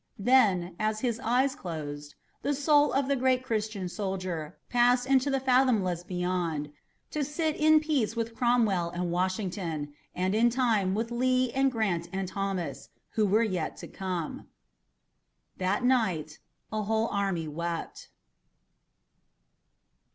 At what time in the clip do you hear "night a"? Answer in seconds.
15.83-16.81